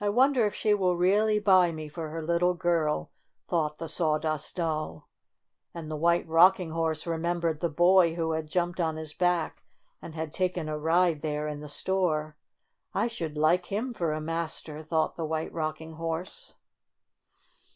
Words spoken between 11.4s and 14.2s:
in the store. "I should like him for a